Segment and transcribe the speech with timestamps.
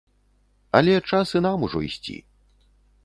[0.79, 2.17] Але час і нам ужо ісці!